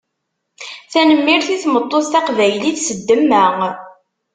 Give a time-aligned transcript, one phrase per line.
[0.91, 3.45] Tanemmirt i tmeṭṭut taqbaylit s demma.